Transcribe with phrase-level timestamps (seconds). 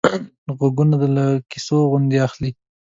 [0.57, 2.49] غوږونه له کیسو خوند اخلي